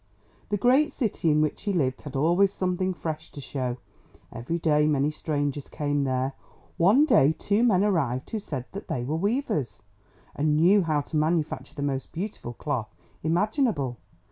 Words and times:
The 0.49 0.57
great 0.57 0.91
city 0.91 1.29
in 1.29 1.41
which 1.43 1.61
he 1.61 1.71
lived 1.73 2.01
had 2.01 2.15
always 2.15 2.51
something 2.51 2.91
fresh 2.91 3.31
to 3.33 3.39
show; 3.39 3.77
every 4.33 4.57
day 4.57 4.87
many 4.87 5.11
strangers 5.11 5.69
came 5.69 6.05
there. 6.05 6.33
One 6.77 7.05
day 7.05 7.35
two 7.37 7.61
men 7.61 7.83
arrived 7.83 8.31
who 8.31 8.39
said 8.39 8.65
that 8.71 8.87
they 8.87 9.03
were 9.03 9.15
weavers, 9.15 9.83
and 10.35 10.57
knew 10.57 10.81
how 10.81 11.01
to 11.01 11.17
manufacture 11.17 11.75
the 11.75 11.83
most 11.83 12.11
beautiful 12.13 12.53
cloth 12.53 12.89
imaginable. 13.21 13.99